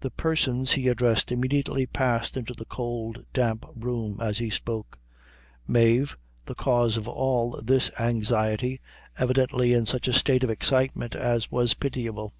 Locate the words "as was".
11.16-11.72